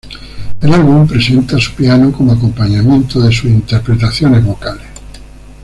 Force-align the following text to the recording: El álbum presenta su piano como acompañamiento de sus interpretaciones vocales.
El 0.61 0.73
álbum 0.73 1.05
presenta 1.05 1.59
su 1.59 1.75
piano 1.75 2.11
como 2.11 2.31
acompañamiento 2.31 3.21
de 3.21 3.31
sus 3.31 3.45
interpretaciones 3.51 4.43
vocales. 4.43 4.87